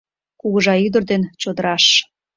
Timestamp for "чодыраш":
1.41-1.85